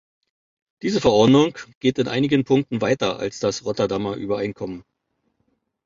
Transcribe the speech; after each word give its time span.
Diese 0.81 0.99
Verordnung 0.99 1.55
geht 1.79 1.99
in 1.99 2.07
einigen 2.07 2.43
Punkten 2.43 2.81
weiter 2.81 3.19
als 3.19 3.39
das 3.39 3.65
Rotterdamer 3.65 4.15
Übereinkommen. 4.15 4.83